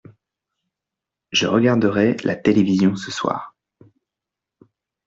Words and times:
Je 1.31 1.45
regarderai 1.45 2.17
la 2.23 2.35
télévision 2.35 2.95
ce 2.95 3.11
soir. 3.11 3.55